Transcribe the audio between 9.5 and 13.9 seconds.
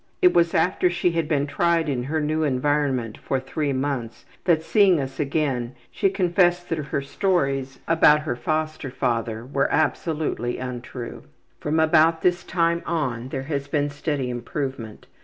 absolutely untrue. From about this time on there has